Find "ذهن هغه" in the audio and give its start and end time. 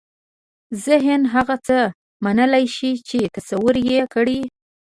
0.85-1.55